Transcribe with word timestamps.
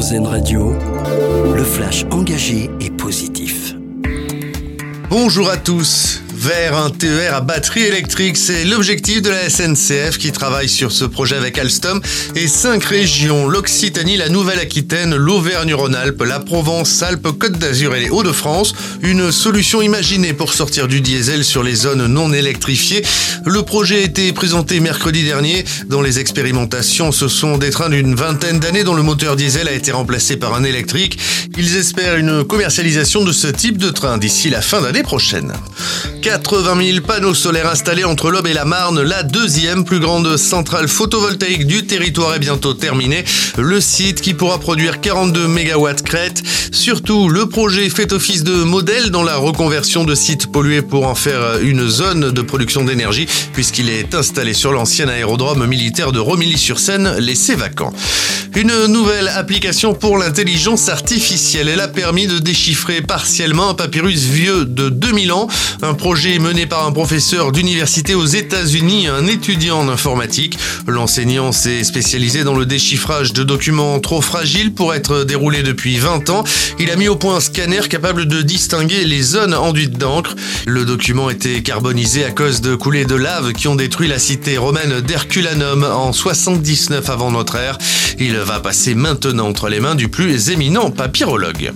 RZN 0.00 0.26
Radio, 0.26 0.72
le 1.54 1.62
flash 1.62 2.06
engagé 2.10 2.70
et 2.80 2.88
positif. 2.88 3.74
Bonjour 5.10 5.50
à 5.50 5.58
tous 5.58 6.19
vers 6.40 6.74
un 6.74 6.88
TER 6.88 7.34
à 7.34 7.40
batterie 7.42 7.82
électrique. 7.82 8.38
C'est 8.38 8.64
l'objectif 8.64 9.20
de 9.20 9.28
la 9.28 9.50
SNCF 9.50 10.16
qui 10.16 10.32
travaille 10.32 10.70
sur 10.70 10.90
ce 10.90 11.04
projet 11.04 11.36
avec 11.36 11.58
Alstom 11.58 12.00
et 12.34 12.48
cinq 12.48 12.82
régions, 12.84 13.46
l'Occitanie, 13.46 14.16
la 14.16 14.30
Nouvelle-Aquitaine, 14.30 15.14
l'Auvergne-Rhône-Alpes, 15.14 16.22
la 16.22 16.40
Provence, 16.40 17.02
Alpes, 17.02 17.28
Côte 17.38 17.58
d'Azur 17.58 17.94
et 17.94 18.00
les 18.00 18.08
Hauts-de-France. 18.08 18.74
Une 19.02 19.30
solution 19.30 19.82
imaginée 19.82 20.32
pour 20.32 20.54
sortir 20.54 20.88
du 20.88 21.02
diesel 21.02 21.44
sur 21.44 21.62
les 21.62 21.74
zones 21.74 22.06
non 22.06 22.32
électrifiées. 22.32 23.02
Le 23.44 23.62
projet 23.62 23.96
a 23.96 24.04
été 24.04 24.32
présenté 24.32 24.80
mercredi 24.80 25.24
dernier. 25.24 25.64
Dans 25.88 26.00
les 26.00 26.20
expérimentations, 26.20 27.12
ce 27.12 27.28
sont 27.28 27.58
des 27.58 27.70
trains 27.70 27.90
d'une 27.90 28.14
vingtaine 28.14 28.60
d'années 28.60 28.84
dont 28.84 28.94
le 28.94 29.02
moteur 29.02 29.36
diesel 29.36 29.68
a 29.68 29.72
été 29.72 29.92
remplacé 29.92 30.38
par 30.38 30.54
un 30.54 30.64
électrique. 30.64 31.18
Ils 31.58 31.76
espèrent 31.76 32.16
une 32.16 32.44
commercialisation 32.44 33.24
de 33.24 33.32
ce 33.32 33.46
type 33.46 33.76
de 33.76 33.90
train 33.90 34.16
d'ici 34.16 34.48
la 34.48 34.62
fin 34.62 34.80
d'année 34.80 35.02
prochaine. 35.02 35.52
80 36.30 36.92
000 36.92 37.04
panneaux 37.04 37.34
solaires 37.34 37.68
installés 37.68 38.04
entre 38.04 38.30
l'Aube 38.30 38.46
et 38.46 38.52
la 38.52 38.64
Marne. 38.64 39.02
La 39.02 39.24
deuxième 39.24 39.84
plus 39.84 39.98
grande 39.98 40.36
centrale 40.36 40.86
photovoltaïque 40.86 41.66
du 41.66 41.86
territoire 41.86 42.36
est 42.36 42.38
bientôt 42.38 42.72
terminée. 42.72 43.24
Le 43.58 43.80
site 43.80 44.20
qui 44.20 44.32
pourra 44.32 44.60
produire 44.60 45.00
42 45.00 45.48
MW 45.48 45.88
crête. 46.04 46.40
Surtout, 46.70 47.28
le 47.28 47.46
projet 47.46 47.90
fait 47.90 48.12
office 48.12 48.44
de 48.44 48.62
modèle 48.62 49.10
dans 49.10 49.24
la 49.24 49.38
reconversion 49.38 50.04
de 50.04 50.14
sites 50.14 50.52
pollués 50.52 50.82
pour 50.82 51.08
en 51.08 51.16
faire 51.16 51.58
une 51.62 51.88
zone 51.88 52.30
de 52.30 52.42
production 52.42 52.84
d'énergie 52.84 53.26
puisqu'il 53.52 53.90
est 53.90 54.14
installé 54.14 54.54
sur 54.54 54.70
l'ancien 54.70 55.08
aérodrome 55.08 55.66
militaire 55.66 56.12
de 56.12 56.20
Romilly-sur-Seine, 56.20 57.16
laissé 57.18 57.56
vacant. 57.56 57.92
Une 58.56 58.86
nouvelle 58.86 59.28
application 59.28 59.94
pour 59.94 60.18
l'intelligence 60.18 60.88
artificielle. 60.88 61.68
Elle 61.68 61.80
a 61.80 61.88
permis 61.88 62.26
de 62.26 62.38
déchiffrer 62.38 63.00
partiellement 63.00 63.70
un 63.70 63.74
papyrus 63.74 64.24
vieux 64.24 64.64
de 64.64 64.88
2000 64.88 65.32
ans. 65.32 65.48
Un 65.82 65.94
projet 65.94 66.19
mené 66.20 66.66
par 66.66 66.86
un 66.86 66.92
professeur 66.92 67.50
d'université 67.50 68.14
aux 68.14 68.26
États-Unis, 68.26 69.08
un 69.08 69.26
étudiant 69.26 69.78
en 69.78 69.88
informatique. 69.88 70.58
L'enseignant 70.86 71.50
s'est 71.50 71.82
spécialisé 71.82 72.44
dans 72.44 72.54
le 72.54 72.66
déchiffrage 72.66 73.32
de 73.32 73.42
documents 73.42 73.98
trop 74.00 74.20
fragiles 74.20 74.74
pour 74.74 74.92
être 74.92 75.24
déroulés 75.24 75.62
depuis 75.62 75.96
20 75.96 76.28
ans. 76.28 76.44
Il 76.78 76.90
a 76.90 76.96
mis 76.96 77.08
au 77.08 77.16
point 77.16 77.36
un 77.36 77.40
scanner 77.40 77.80
capable 77.88 78.26
de 78.26 78.42
distinguer 78.42 79.04
les 79.04 79.22
zones 79.22 79.54
enduites 79.54 79.96
d'encre. 79.96 80.36
Le 80.66 80.84
document 80.84 81.30
était 81.30 81.62
carbonisé 81.62 82.22
à 82.24 82.32
cause 82.32 82.60
de 82.60 82.74
coulées 82.74 83.06
de 83.06 83.14
lave 83.14 83.52
qui 83.54 83.66
ont 83.68 83.74
détruit 83.74 84.08
la 84.08 84.18
cité 84.18 84.58
romaine 84.58 85.00
d'Herculanum 85.00 85.84
en 85.84 86.12
79 86.12 87.08
avant 87.08 87.30
notre 87.30 87.56
ère. 87.56 87.78
Il 88.18 88.36
va 88.36 88.60
passer 88.60 88.94
maintenant 88.94 89.48
entre 89.48 89.70
les 89.70 89.80
mains 89.80 89.94
du 89.94 90.08
plus 90.08 90.50
éminent 90.50 90.90
papyrologue. 90.90 91.72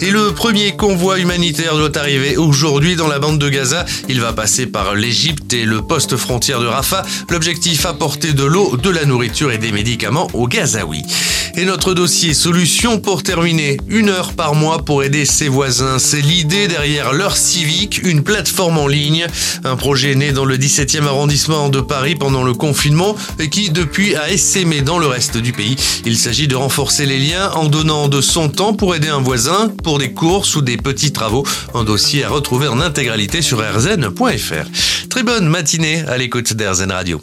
Et 0.00 0.10
le 0.10 0.32
premier 0.32 0.72
convoi 0.72 1.18
humanitaire 1.18 1.76
doit 1.76 1.96
arriver 1.96 2.36
aujourd'hui 2.36 2.96
dans 2.96 3.06
la 3.06 3.18
bande 3.18 3.38
de 3.38 3.48
Gaza. 3.48 3.83
Il 4.08 4.20
va 4.20 4.32
passer 4.32 4.66
par 4.66 4.94
l'Égypte 4.94 5.52
et 5.52 5.64
le 5.64 5.82
poste 5.82 6.16
frontière 6.16 6.60
de 6.60 6.66
Rafah. 6.66 7.02
L'objectif 7.30 7.86
apporter 7.86 8.32
de 8.32 8.44
l'eau, 8.44 8.76
de 8.76 8.90
la 8.90 9.04
nourriture 9.04 9.52
et 9.52 9.58
des 9.58 9.72
médicaments 9.72 10.28
aux 10.32 10.46
Gazaouis. 10.46 11.04
Et 11.56 11.64
notre 11.64 11.94
dossier 11.94 12.34
solution 12.34 12.98
pour 12.98 13.22
terminer, 13.22 13.76
une 13.88 14.08
heure 14.08 14.32
par 14.32 14.56
mois 14.56 14.78
pour 14.78 15.04
aider 15.04 15.24
ses 15.24 15.48
voisins. 15.48 16.00
C'est 16.00 16.20
l'idée 16.20 16.66
derrière 16.66 17.12
l'heure 17.12 17.36
civique, 17.36 18.00
une 18.02 18.24
plateforme 18.24 18.76
en 18.78 18.88
ligne. 18.88 19.26
Un 19.62 19.76
projet 19.76 20.16
né 20.16 20.32
dans 20.32 20.44
le 20.44 20.58
17e 20.58 21.06
arrondissement 21.06 21.68
de 21.68 21.80
Paris 21.80 22.16
pendant 22.16 22.42
le 22.42 22.54
confinement 22.54 23.14
et 23.38 23.48
qui 23.48 23.70
depuis 23.70 24.16
a 24.16 24.30
essaimé 24.30 24.82
dans 24.82 24.98
le 24.98 25.06
reste 25.06 25.36
du 25.36 25.52
pays. 25.52 25.76
Il 26.04 26.16
s'agit 26.16 26.48
de 26.48 26.56
renforcer 26.56 27.06
les 27.06 27.18
liens 27.18 27.50
en 27.52 27.66
donnant 27.66 28.08
de 28.08 28.20
son 28.20 28.48
temps 28.48 28.74
pour 28.74 28.96
aider 28.96 29.08
un 29.08 29.20
voisin, 29.20 29.72
pour 29.84 29.98
des 29.98 30.12
courses 30.12 30.56
ou 30.56 30.60
des 30.60 30.76
petits 30.76 31.12
travaux. 31.12 31.46
Un 31.74 31.84
dossier 31.84 32.24
à 32.24 32.30
retrouver 32.30 32.66
en 32.66 32.80
intégralité 32.80 33.42
sur 33.42 33.60
rzn.fr. 33.60 35.08
Très 35.08 35.22
bonne 35.22 35.46
matinée 35.46 36.02
à 36.08 36.16
l'écoute 36.16 36.52
d'RZN 36.54 36.90
Radio. 36.90 37.22